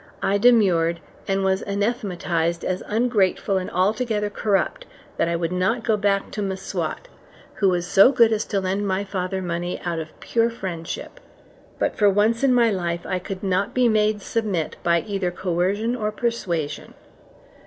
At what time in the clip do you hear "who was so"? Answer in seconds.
7.57-8.11